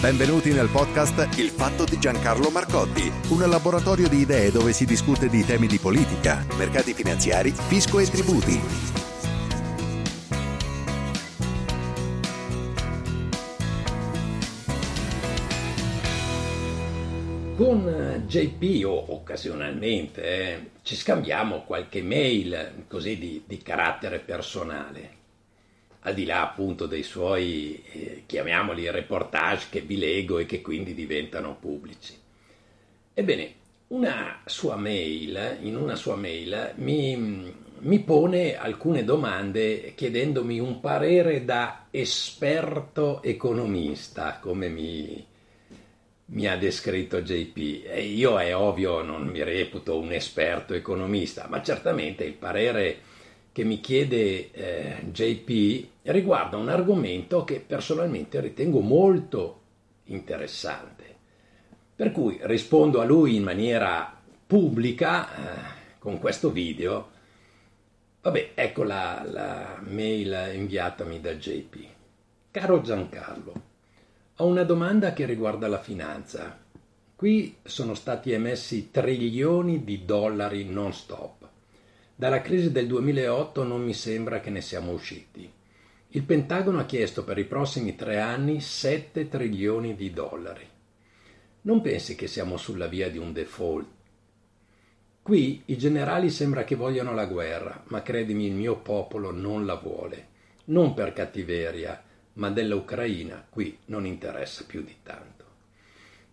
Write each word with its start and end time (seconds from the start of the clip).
Benvenuti 0.00 0.52
nel 0.52 0.68
podcast 0.68 1.36
Il 1.40 1.48
fatto 1.48 1.84
di 1.84 1.98
Giancarlo 1.98 2.50
Marcotti, 2.50 3.10
un 3.30 3.40
laboratorio 3.50 4.08
di 4.08 4.18
idee 4.18 4.52
dove 4.52 4.72
si 4.72 4.84
discute 4.84 5.28
di 5.28 5.44
temi 5.44 5.66
di 5.66 5.78
politica, 5.78 6.46
mercati 6.56 6.94
finanziari, 6.94 7.50
fisco 7.50 7.98
e 7.98 8.04
tributi. 8.04 8.60
Con 17.56 18.22
JP 18.24 18.84
o 18.86 19.14
occasionalmente 19.14 20.22
eh, 20.22 20.70
ci 20.82 20.94
scambiamo 20.94 21.64
qualche 21.64 22.02
mail 22.02 22.84
così 22.86 23.18
di, 23.18 23.42
di 23.48 23.58
carattere 23.58 24.20
personale 24.20 25.17
al 26.00 26.14
di 26.14 26.24
là 26.24 26.42
appunto 26.42 26.86
dei 26.86 27.02
suoi, 27.02 27.82
eh, 27.92 28.22
chiamiamoli 28.26 28.90
reportage 28.90 29.66
che 29.70 29.80
vi 29.80 29.98
leggo 29.98 30.38
e 30.38 30.46
che 30.46 30.60
quindi 30.60 30.94
diventano 30.94 31.56
pubblici. 31.58 32.16
Ebbene, 33.14 33.54
una 33.88 34.40
sua 34.44 34.76
mail, 34.76 35.58
in 35.62 35.76
una 35.76 35.96
sua 35.96 36.14
mail 36.14 36.72
mi, 36.76 37.52
mi 37.78 37.98
pone 38.00 38.56
alcune 38.56 39.02
domande 39.02 39.92
chiedendomi 39.94 40.60
un 40.60 40.78
parere 40.80 41.44
da 41.44 41.86
esperto 41.90 43.22
economista, 43.22 44.38
come 44.40 44.68
mi, 44.68 45.26
mi 46.26 46.46
ha 46.46 46.56
descritto 46.56 47.22
JP. 47.22 47.86
E 47.86 48.02
io 48.02 48.38
è 48.38 48.54
ovvio 48.54 49.02
non 49.02 49.26
mi 49.26 49.42
reputo 49.42 49.98
un 49.98 50.12
esperto 50.12 50.74
economista, 50.74 51.46
ma 51.48 51.62
certamente 51.62 52.24
il 52.24 52.34
parere 52.34 53.00
che 53.58 53.64
mi 53.64 53.80
chiede 53.80 54.52
eh, 54.52 55.10
JP 55.10 55.88
riguarda 56.02 56.56
un 56.56 56.68
argomento 56.68 57.42
che 57.42 57.58
personalmente 57.58 58.38
ritengo 58.40 58.78
molto 58.78 59.62
interessante. 60.04 61.16
Per 61.96 62.12
cui 62.12 62.38
rispondo 62.42 63.00
a 63.00 63.04
lui 63.04 63.34
in 63.34 63.42
maniera 63.42 64.16
pubblica 64.46 65.26
eh, 65.26 65.60
con 65.98 66.20
questo 66.20 66.52
video. 66.52 67.10
Vabbè, 68.20 68.52
ecco 68.54 68.84
la, 68.84 69.24
la 69.28 69.80
mail 69.82 70.52
inviatami 70.54 71.20
da 71.20 71.34
JP. 71.34 71.76
Caro 72.52 72.80
Giancarlo, 72.80 73.62
ho 74.36 74.46
una 74.46 74.62
domanda 74.62 75.12
che 75.12 75.26
riguarda 75.26 75.66
la 75.66 75.80
finanza. 75.80 76.56
Qui 77.16 77.56
sono 77.64 77.94
stati 77.94 78.30
emessi 78.30 78.92
trilioni 78.92 79.82
di 79.82 80.04
dollari 80.04 80.64
non 80.64 80.92
stop 80.92 81.37
dalla 82.18 82.40
crisi 82.40 82.72
del 82.72 82.88
2008 82.88 83.62
non 83.62 83.80
mi 83.80 83.94
sembra 83.94 84.40
che 84.40 84.50
ne 84.50 84.60
siamo 84.60 84.90
usciti. 84.90 85.48
Il 86.08 86.24
Pentagono 86.24 86.80
ha 86.80 86.84
chiesto 86.84 87.22
per 87.22 87.38
i 87.38 87.44
prossimi 87.44 87.94
tre 87.94 88.18
anni 88.18 88.60
7 88.60 89.28
trilioni 89.28 89.94
di 89.94 90.10
dollari. 90.10 90.68
Non 91.60 91.80
pensi 91.80 92.16
che 92.16 92.26
siamo 92.26 92.56
sulla 92.56 92.88
via 92.88 93.08
di 93.08 93.18
un 93.18 93.32
default? 93.32 93.86
Qui 95.22 95.62
i 95.66 95.78
generali 95.78 96.28
sembra 96.28 96.64
che 96.64 96.74
vogliano 96.74 97.14
la 97.14 97.26
guerra, 97.26 97.84
ma 97.86 98.02
credimi 98.02 98.46
il 98.46 98.54
mio 98.54 98.78
popolo 98.78 99.30
non 99.30 99.64
la 99.64 99.76
vuole. 99.76 100.26
Non 100.64 100.94
per 100.94 101.12
cattiveria, 101.12 102.02
ma 102.32 102.50
dell'Ucraina 102.50 103.46
qui 103.48 103.78
non 103.84 104.04
interessa 104.04 104.64
più 104.66 104.82
di 104.82 104.96
tanto. 105.04 105.44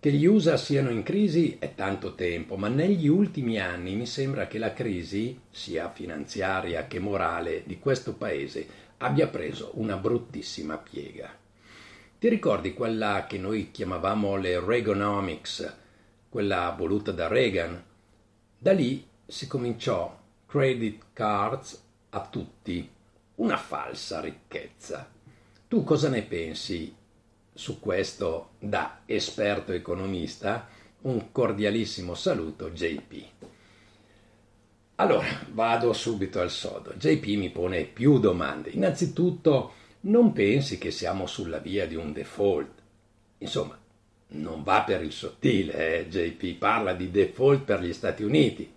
Che 0.06 0.12
gli 0.12 0.28
USA 0.28 0.56
siano 0.56 0.92
in 0.92 1.02
crisi 1.02 1.56
è 1.58 1.74
tanto 1.74 2.14
tempo, 2.14 2.58
ma 2.58 2.68
negli 2.68 3.08
ultimi 3.08 3.60
anni 3.60 3.96
mi 3.96 4.06
sembra 4.06 4.46
che 4.46 4.60
la 4.60 4.72
crisi, 4.72 5.40
sia 5.50 5.90
finanziaria 5.90 6.86
che 6.86 7.00
morale, 7.00 7.64
di 7.66 7.80
questo 7.80 8.14
paese 8.14 8.68
abbia 8.98 9.26
preso 9.26 9.72
una 9.74 9.98
bruttissima 9.98 10.78
piega. 10.78 11.36
Ti 12.20 12.30
ricordi 12.30 12.76
quella 12.76 13.26
che 13.28 13.40
noi 13.40 13.72
chiamavamo 13.72 14.36
le 14.36 14.64
Reaganomics, 14.64 15.76
quella 16.30 16.76
voluta 16.78 17.12
da 17.12 17.28
Reagan? 17.28 17.84
Da 18.60 18.74
lì 18.74 19.04
si 19.26 19.48
cominciò 19.48 20.16
credit 20.46 21.04
cards 21.14 21.84
a 22.10 22.28
tutti, 22.28 22.88
una 23.38 23.58
falsa 23.58 24.20
ricchezza. 24.20 25.10
Tu 25.68 25.84
cosa 25.84 26.10
ne 26.10 26.22
pensi? 26.22 26.96
Su 27.58 27.80
questo 27.80 28.50
da 28.60 29.00
esperto 29.06 29.72
economista 29.72 30.68
un 31.04 31.32
cordialissimo 31.32 32.14
saluto 32.14 32.70
JP. 32.70 33.24
Allora, 34.96 35.26
vado 35.52 35.94
subito 35.94 36.42
al 36.42 36.52
sodo. 36.52 36.94
JP 36.96 37.26
mi 37.38 37.50
pone 37.50 37.86
più 37.86 38.20
domande. 38.20 38.72
Innanzitutto, 38.72 39.74
non 40.02 40.34
pensi 40.34 40.78
che 40.78 40.92
siamo 40.92 41.28
sulla 41.28 41.60
via 41.60 41.88
di 41.88 41.96
un 41.96 42.12
default? 42.12 42.72
Insomma, 43.40 43.78
non 44.28 44.64
va 44.64 44.84
per 44.84 45.02
il 45.04 45.12
sottile, 45.12 46.00
eh? 46.00 46.08
JP 46.10 46.58
parla 46.58 46.94
di 46.94 47.10
default 47.10 47.64
per 47.64 47.82
gli 47.82 47.94
Stati 47.94 48.24
Uniti, 48.24 48.72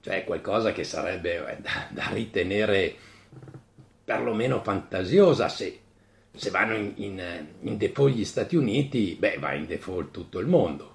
cioè 0.00 0.24
qualcosa 0.24 0.72
che 0.72 0.84
sarebbe 0.84 1.36
eh, 1.36 1.60
da, 1.60 1.86
da 1.90 2.08
ritenere 2.12 2.94
perlomeno 4.04 4.62
fantasiosa 4.62 5.48
se 5.48 5.78
se 6.34 6.50
vanno 6.50 6.74
in, 6.74 6.92
in, 6.96 7.46
in 7.60 7.76
default 7.76 8.14
gli 8.14 8.24
Stati 8.24 8.56
Uniti, 8.56 9.16
beh, 9.18 9.38
va 9.38 9.52
in 9.52 9.66
default 9.66 10.10
tutto 10.10 10.38
il 10.38 10.46
mondo. 10.46 10.90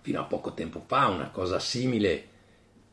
Fino 0.00 0.20
a 0.20 0.24
poco 0.24 0.52
tempo 0.52 0.82
fa 0.84 1.06
una 1.06 1.30
cosa 1.30 1.60
simile 1.60 2.28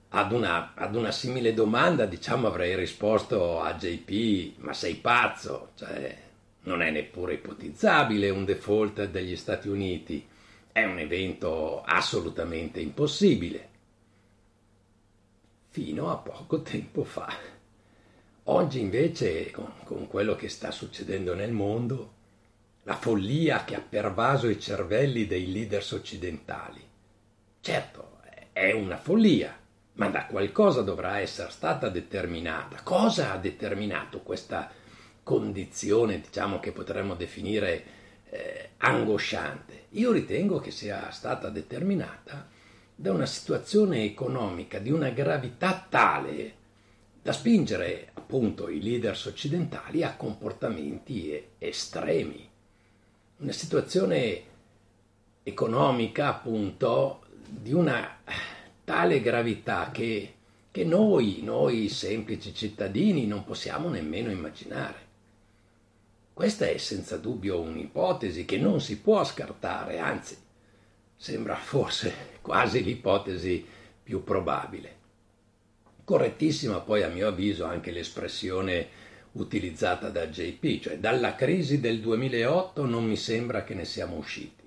ad 0.09 0.31
una, 0.31 0.73
ad 0.75 0.95
una 0.95 1.11
simile 1.11 1.53
domanda, 1.53 2.05
diciamo, 2.05 2.47
avrei 2.47 2.75
risposto 2.75 3.59
a 3.61 3.73
JP, 3.73 4.57
ma 4.59 4.73
sei 4.73 4.95
pazzo, 4.95 5.71
cioè 5.75 6.27
non 6.61 6.81
è 6.81 6.91
neppure 6.91 7.33
ipotizzabile 7.33 8.29
un 8.29 8.45
default 8.45 9.05
degli 9.05 9.35
Stati 9.35 9.67
Uniti, 9.67 10.27
è 10.71 10.83
un 10.83 10.99
evento 10.99 11.81
assolutamente 11.81 12.79
impossibile. 12.79 13.67
Fino 15.69 16.11
a 16.11 16.17
poco 16.17 16.61
tempo 16.61 17.03
fa. 17.03 17.58
Oggi 18.51 18.79
invece, 18.79 19.51
con, 19.51 19.71
con 19.83 20.07
quello 20.07 20.35
che 20.35 20.49
sta 20.49 20.71
succedendo 20.71 21.35
nel 21.35 21.51
mondo, 21.51 22.13
la 22.81 22.95
follia 22.95 23.63
che 23.63 23.75
ha 23.75 23.83
pervaso 23.87 24.49
i 24.49 24.59
cervelli 24.59 25.27
dei 25.27 25.51
leaders 25.51 25.91
occidentali. 25.91 26.81
Certo, 27.61 28.17
è 28.51 28.71
una 28.71 28.97
follia, 28.97 29.55
ma 29.93 30.09
da 30.09 30.25
qualcosa 30.25 30.81
dovrà 30.81 31.19
essere 31.19 31.51
stata 31.51 31.89
determinata. 31.89 32.81
Cosa 32.81 33.33
ha 33.33 33.37
determinato 33.37 34.21
questa 34.21 34.71
condizione, 35.21 36.19
diciamo, 36.19 36.59
che 36.59 36.71
potremmo 36.71 37.13
definire 37.13 37.83
eh, 38.31 38.69
angosciante? 38.77 39.85
Io 39.89 40.11
ritengo 40.11 40.59
che 40.59 40.71
sia 40.71 41.11
stata 41.11 41.49
determinata 41.49 42.47
da 42.95 43.13
una 43.13 43.27
situazione 43.27 44.05
economica 44.05 44.79
di 44.79 44.89
una 44.91 45.09
gravità 45.09 45.85
tale 45.87 46.57
da 47.29 47.35
spingere 47.35 48.09
appunto 48.15 48.69
i 48.69 48.81
leaders 48.81 49.25
occidentali 49.25 50.01
a 50.01 50.15
comportamenti 50.15 51.39
estremi. 51.59 52.49
Una 53.37 53.51
situazione 53.51 54.43
economica 55.43 56.29
appunto 56.29 57.21
di 57.47 57.71
una 57.71 58.17
tale 58.83 59.21
gravità 59.21 59.91
che, 59.91 60.33
che 60.71 60.83
noi, 60.83 61.41
noi 61.43 61.87
semplici 61.89 62.51
cittadini, 62.51 63.27
non 63.27 63.43
possiamo 63.43 63.89
nemmeno 63.89 64.31
immaginare. 64.31 64.97
Questa 66.33 66.65
è 66.65 66.77
senza 66.77 67.17
dubbio 67.17 67.59
un'ipotesi 67.59 68.43
che 68.43 68.57
non 68.57 68.81
si 68.81 68.97
può 68.97 69.23
scartare, 69.23 69.99
anzi 69.99 70.35
sembra 71.15 71.55
forse 71.57 72.11
quasi 72.41 72.83
l'ipotesi 72.83 73.63
più 74.01 74.23
probabile. 74.23 74.98
Correttissima 76.09 76.79
poi 76.79 77.03
a 77.03 77.07
mio 77.07 77.27
avviso 77.27 77.65
anche 77.65 77.91
l'espressione 77.91 78.87
utilizzata 79.33 80.09
da 80.09 80.25
JP, 80.25 80.79
cioè 80.79 80.97
dalla 80.97 81.35
crisi 81.35 81.79
del 81.79 81.99
2008 81.99 82.83
non 82.87 83.05
mi 83.05 83.15
sembra 83.15 83.63
che 83.63 83.75
ne 83.75 83.85
siamo 83.85 84.15
usciti. 84.15 84.63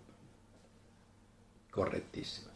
Correttissima. 1.68 2.48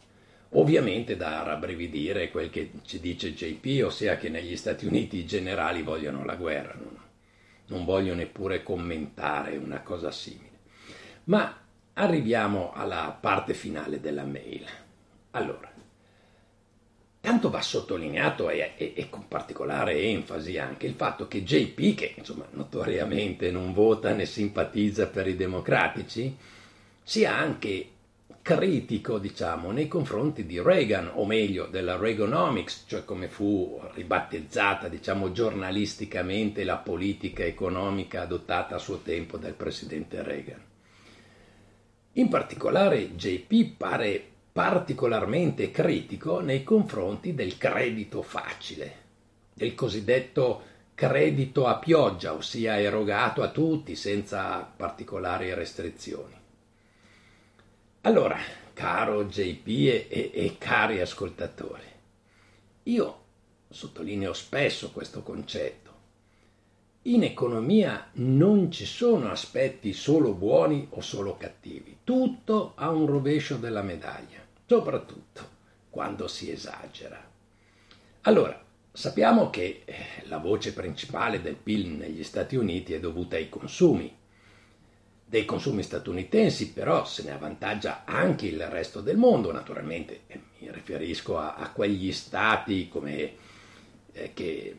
Ovviamente 0.51 1.17
da 1.17 1.43
rabbrividire 1.43 2.31
quel 2.31 2.49
che 2.49 2.71
ci 2.85 3.01
dice 3.01 3.33
JP, 3.33 3.83
ossia 3.83 4.15
che 4.15 4.29
negli 4.29 4.55
Stati 4.55 4.85
Uniti 4.85 5.17
i 5.17 5.25
generali 5.25 5.81
vogliono 5.81 6.23
la 6.23 6.37
guerra, 6.37 6.73
non, 6.79 6.97
non 7.65 7.83
voglio 7.83 8.13
neppure 8.13 8.63
commentare 8.63 9.57
una 9.57 9.81
cosa 9.81 10.11
simile. 10.11 10.59
Ma 11.25 11.59
arriviamo 11.91 12.71
alla 12.71 13.17
parte 13.19 13.53
finale 13.53 13.99
della 13.99 14.23
mail. 14.23 14.65
Allora, 15.31 15.69
Tanto 17.19 17.49
va 17.49 17.61
sottolineato 17.61 18.49
e, 18.49 18.73
e, 18.77 18.93
e, 18.95 19.09
con 19.09 19.27
particolare 19.27 20.01
enfasi 20.01 20.57
anche 20.57 20.87
il 20.87 20.93
fatto 20.93 21.27
che 21.27 21.43
JP, 21.43 21.95
che 21.95 22.13
insomma 22.17 22.45
notoriamente 22.51 23.51
non 23.51 23.73
vota 23.73 24.13
né 24.13 24.25
simpatizza 24.25 25.07
per 25.07 25.27
i 25.27 25.35
democratici, 25.35 26.35
sia 27.03 27.35
anche 27.35 27.89
critico, 28.47 29.17
diciamo, 29.17 29.71
nei 29.71 29.89
confronti 29.89 30.45
di 30.45 30.61
Reagan, 30.61 31.11
o 31.15 31.25
meglio 31.25 31.65
della 31.65 31.97
Reaganomics, 31.97 32.85
cioè 32.87 33.03
come 33.03 33.27
fu 33.27 33.77
ribattezzata, 33.93 34.87
diciamo, 34.87 35.33
giornalisticamente 35.33 36.63
la 36.63 36.77
politica 36.77 37.43
economica 37.43 38.21
adottata 38.21 38.75
a 38.75 38.79
suo 38.79 38.99
tempo 38.99 39.35
dal 39.35 39.51
presidente 39.51 40.23
Reagan. 40.23 40.61
In 42.13 42.29
particolare 42.29 43.15
JP 43.15 43.75
pare 43.75 44.27
particolarmente 44.57 45.69
critico 45.69 46.39
nei 46.39 46.63
confronti 46.63 47.35
del 47.35 47.59
credito 47.59 48.23
facile, 48.23 48.95
del 49.53 49.75
cosiddetto 49.75 50.63
credito 50.95 51.67
a 51.67 51.75
pioggia, 51.75 52.33
ossia 52.33 52.79
erogato 52.79 53.43
a 53.43 53.49
tutti 53.49 53.95
senza 53.95 54.61
particolari 54.75 55.53
restrizioni. 55.53 56.33
Allora, 58.01 58.39
caro 58.73 59.25
JP 59.25 59.67
e, 59.67 60.07
e, 60.09 60.31
e 60.33 60.55
cari 60.57 61.01
ascoltatori, 61.01 61.91
io 62.81 63.19
sottolineo 63.69 64.33
spesso 64.33 64.89
questo 64.89 65.21
concetto. 65.21 65.91
In 67.03 67.21
economia 67.21 68.09
non 68.13 68.71
ci 68.71 68.85
sono 68.85 69.29
aspetti 69.29 69.93
solo 69.93 70.33
buoni 70.33 70.87
o 70.89 71.01
solo 71.01 71.37
cattivi, 71.37 71.99
tutto 72.03 72.71
ha 72.73 72.89
un 72.89 73.05
rovescio 73.05 73.57
della 73.57 73.83
medaglia, 73.83 74.45
soprattutto 74.67 75.55
quando 75.89 76.27
si 76.27 76.51
esagera. 76.51 77.19
Allora, 78.21 78.61
sappiamo 78.91 79.49
che 79.49 79.83
eh, 79.85 79.95
la 80.25 80.37
voce 80.37 80.73
principale 80.73 81.41
del 81.41 81.55
PIL 81.55 81.87
negli 81.91 82.23
Stati 82.23 82.55
Uniti 82.57 82.93
è 82.93 82.99
dovuta 82.99 83.37
ai 83.37 83.49
consumi. 83.49 84.13
Dei 85.29 85.45
consumi 85.45 85.83
statunitensi 85.83 86.71
però 86.71 87.05
se 87.05 87.23
ne 87.23 87.31
avvantaggia 87.31 88.03
anche 88.05 88.47
il 88.47 88.65
resto 88.67 89.01
del 89.01 89.17
mondo, 89.17 89.51
naturalmente 89.51 90.21
mi 90.59 90.71
riferisco 90.71 91.37
a, 91.37 91.55
a 91.55 91.71
quegli 91.71 92.11
stati 92.11 92.87
come, 92.89 93.33
eh, 94.11 94.31
che, 94.33 94.75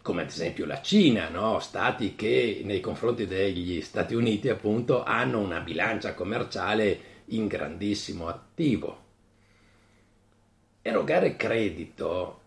come 0.00 0.22
ad 0.22 0.28
esempio 0.28 0.66
la 0.66 0.80
Cina, 0.80 1.28
no? 1.28 1.58
stati 1.60 2.14
che 2.14 2.62
nei 2.64 2.80
confronti 2.80 3.26
degli 3.26 3.80
Stati 3.80 4.14
Uniti 4.14 4.48
appunto 4.48 5.02
hanno 5.04 5.40
una 5.40 5.60
bilancia 5.60 6.14
commerciale 6.14 7.11
in 7.26 7.46
grandissimo 7.46 8.28
attivo. 8.28 9.00
Erogare 10.82 11.36
credito 11.36 12.40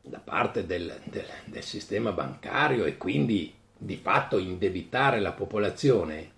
da 0.00 0.18
parte 0.18 0.66
del, 0.66 1.00
del, 1.04 1.26
del 1.46 1.62
sistema 1.62 2.12
bancario 2.12 2.84
e 2.84 2.96
quindi 2.96 3.54
di 3.76 3.96
fatto 3.96 4.38
indebitare 4.38 5.20
la 5.20 5.32
popolazione, 5.32 6.30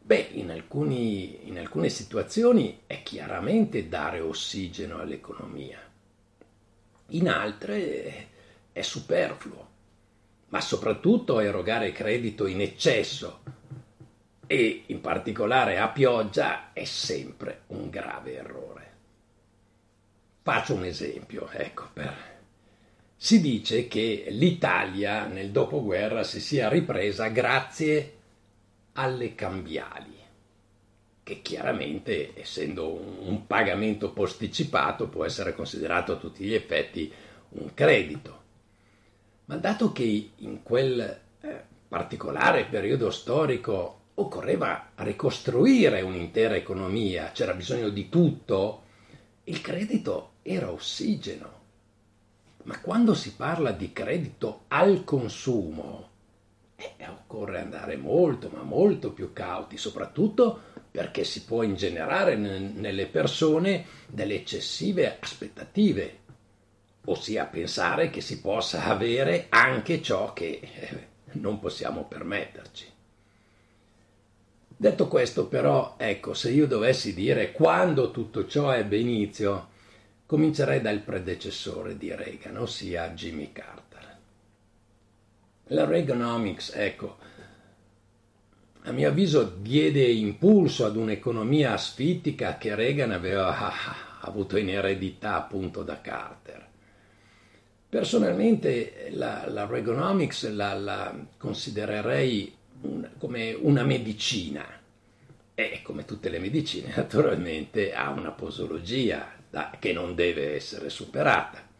beh, 0.00 0.28
in, 0.32 0.50
alcuni, 0.50 1.48
in 1.48 1.58
alcune 1.58 1.88
situazioni 1.88 2.80
è 2.86 3.02
chiaramente 3.02 3.88
dare 3.88 4.20
ossigeno 4.20 4.98
all'economia, 4.98 5.78
in 7.08 7.28
altre 7.28 8.28
è 8.72 8.82
superfluo, 8.82 9.68
ma 10.48 10.60
soprattutto 10.60 11.40
erogare 11.40 11.92
credito 11.92 12.46
in 12.46 12.60
eccesso 12.60 13.40
e 14.52 14.82
in 14.88 15.00
particolare 15.00 15.78
a 15.78 15.88
pioggia 15.88 16.74
è 16.74 16.84
sempre 16.84 17.62
un 17.68 17.88
grave 17.88 18.34
errore. 18.34 18.90
Faccio 20.42 20.74
un 20.74 20.84
esempio, 20.84 21.48
ecco, 21.50 21.88
per... 21.90 22.14
si 23.16 23.40
dice 23.40 23.88
che 23.88 24.26
l'Italia 24.28 25.24
nel 25.24 25.52
dopoguerra 25.52 26.22
si 26.22 26.38
sia 26.38 26.68
ripresa 26.68 27.28
grazie 27.28 28.16
alle 28.92 29.34
cambiali, 29.34 30.18
che 31.22 31.40
chiaramente, 31.40 32.38
essendo 32.38 32.92
un 32.92 33.46
pagamento 33.46 34.12
posticipato, 34.12 35.08
può 35.08 35.24
essere 35.24 35.54
considerato 35.54 36.12
a 36.12 36.16
tutti 36.16 36.44
gli 36.44 36.52
effetti 36.52 37.10
un 37.52 37.72
credito. 37.72 38.42
Ma 39.46 39.56
dato 39.56 39.92
che 39.92 40.30
in 40.36 40.62
quel 40.62 41.20
eh, 41.40 41.64
particolare 41.88 42.66
periodo 42.66 43.10
storico 43.10 44.00
occorreva 44.14 44.90
ricostruire 44.96 46.02
un'intera 46.02 46.54
economia, 46.54 47.30
c'era 47.32 47.54
bisogno 47.54 47.88
di 47.88 48.08
tutto, 48.08 48.82
il 49.44 49.60
credito 49.60 50.32
era 50.42 50.70
ossigeno. 50.70 51.60
Ma 52.64 52.78
quando 52.80 53.14
si 53.14 53.34
parla 53.34 53.72
di 53.72 53.92
credito 53.92 54.64
al 54.68 55.02
consumo, 55.04 56.10
eh, 56.76 57.08
occorre 57.08 57.60
andare 57.60 57.96
molto, 57.96 58.50
ma 58.52 58.62
molto 58.62 59.12
più 59.12 59.32
cauti, 59.32 59.76
soprattutto 59.76 60.70
perché 60.90 61.24
si 61.24 61.44
può 61.44 61.62
ingenerare 61.62 62.36
nelle 62.36 63.06
persone 63.06 63.86
delle 64.06 64.34
eccessive 64.34 65.18
aspettative, 65.18 66.18
ossia 67.06 67.46
pensare 67.46 68.10
che 68.10 68.20
si 68.20 68.40
possa 68.40 68.84
avere 68.84 69.46
anche 69.48 70.02
ciò 70.02 70.32
che 70.32 70.60
eh, 70.60 71.08
non 71.32 71.58
possiamo 71.58 72.04
permetterci. 72.04 72.90
Detto 74.82 75.06
questo, 75.06 75.46
però, 75.46 75.94
ecco, 75.96 76.34
se 76.34 76.50
io 76.50 76.66
dovessi 76.66 77.14
dire 77.14 77.52
quando 77.52 78.10
tutto 78.10 78.48
ciò 78.48 78.74
ebbe 78.74 78.98
inizio, 78.98 79.68
comincerei 80.26 80.80
dal 80.80 80.98
predecessore 80.98 81.96
di 81.96 82.12
Reagan, 82.12 82.56
ossia 82.56 83.10
Jimmy 83.10 83.52
Carter. 83.52 84.16
La 85.66 85.84
Reaganomics, 85.84 86.72
ecco, 86.74 87.16
a 88.82 88.90
mio 88.90 89.08
avviso 89.08 89.44
diede 89.44 90.02
impulso 90.02 90.84
ad 90.84 90.96
un'economia 90.96 91.74
asfittica 91.74 92.58
che 92.58 92.74
Reagan 92.74 93.12
aveva 93.12 93.70
avuto 94.22 94.56
in 94.56 94.68
eredità 94.68 95.36
appunto 95.36 95.84
da 95.84 96.00
Carter. 96.00 96.66
Personalmente 97.88 99.10
la, 99.12 99.44
la 99.46 99.64
Reaganomics 99.64 100.50
la, 100.50 100.74
la 100.74 101.14
considererei 101.38 102.58
un, 102.82 103.08
come 103.18 103.52
una 103.52 103.84
medicina 103.84 104.64
e 105.54 105.80
come 105.82 106.04
tutte 106.04 106.28
le 106.28 106.38
medicine 106.38 106.92
naturalmente 106.96 107.92
ha 107.92 108.10
una 108.10 108.30
posologia 108.30 109.32
da, 109.48 109.76
che 109.78 109.92
non 109.92 110.14
deve 110.14 110.54
essere 110.54 110.88
superata. 110.90 111.70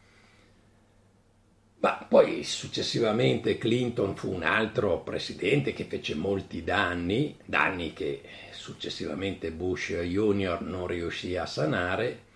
Ma 1.80 2.06
poi 2.08 2.44
successivamente 2.44 3.58
Clinton 3.58 4.14
fu 4.14 4.32
un 4.32 4.44
altro 4.44 5.00
presidente 5.00 5.72
che 5.72 5.84
fece 5.84 6.14
molti 6.14 6.62
danni, 6.62 7.36
danni 7.44 7.92
che 7.92 8.22
successivamente 8.52 9.50
Bush 9.50 9.92
Jr. 9.92 10.60
non 10.60 10.86
riuscì 10.86 11.36
a 11.36 11.44
sanare 11.44 12.30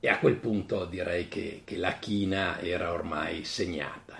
e 0.00 0.08
a 0.08 0.18
quel 0.18 0.34
punto 0.34 0.84
direi 0.84 1.28
che, 1.28 1.60
che 1.62 1.76
la 1.76 1.92
china 2.00 2.58
era 2.58 2.92
ormai 2.92 3.44
segnata. 3.44 4.11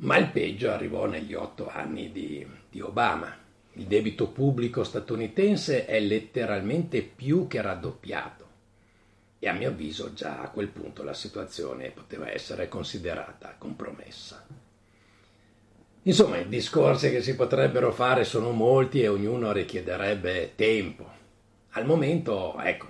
Ma 0.00 0.16
il 0.16 0.30
peggio 0.30 0.70
arrivò 0.70 1.06
negli 1.06 1.34
otto 1.34 1.68
anni 1.68 2.12
di, 2.12 2.46
di 2.70 2.80
Obama. 2.80 3.36
Il 3.72 3.84
debito 3.84 4.28
pubblico 4.28 4.84
statunitense 4.84 5.86
è 5.86 6.00
letteralmente 6.00 7.02
più 7.02 7.46
che 7.46 7.60
raddoppiato 7.60 8.46
e 9.40 9.48
a 9.48 9.52
mio 9.52 9.68
avviso 9.68 10.12
già 10.14 10.40
a 10.40 10.50
quel 10.50 10.68
punto 10.68 11.04
la 11.04 11.14
situazione 11.14 11.90
poteva 11.90 12.30
essere 12.30 12.68
considerata 12.68 13.54
compromessa. 13.56 14.44
Insomma, 16.02 16.38
i 16.38 16.48
discorsi 16.48 17.10
che 17.10 17.22
si 17.22 17.36
potrebbero 17.36 17.92
fare 17.92 18.24
sono 18.24 18.50
molti 18.50 19.02
e 19.02 19.08
ognuno 19.08 19.52
richiederebbe 19.52 20.54
tempo. 20.56 21.16
Al 21.70 21.86
momento, 21.86 22.58
ecco, 22.60 22.86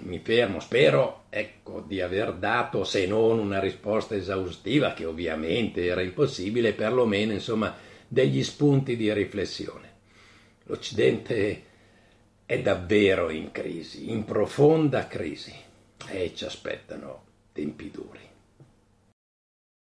mi 0.00 0.18
fermo, 0.20 0.60
spero 0.60 1.24
ecco, 1.28 1.80
di 1.80 2.00
aver 2.00 2.34
dato, 2.34 2.84
se 2.84 3.06
non 3.06 3.38
una 3.38 3.60
risposta 3.60 4.14
esaustiva, 4.14 4.94
che 4.94 5.04
ovviamente 5.04 5.84
era 5.84 6.02
impossibile, 6.02 6.72
perlomeno 6.72 7.32
insomma, 7.32 7.74
degli 8.06 8.42
spunti 8.42 8.96
di 8.96 9.12
riflessione. 9.12 9.96
L'Occidente 10.64 11.62
è 12.46 12.60
davvero 12.60 13.30
in 13.30 13.50
crisi, 13.50 14.10
in 14.10 14.24
profonda 14.24 15.06
crisi, 15.06 15.54
e 16.08 16.32
ci 16.34 16.44
aspettano 16.44 17.24
tempi 17.52 17.90
duri. 17.90 18.20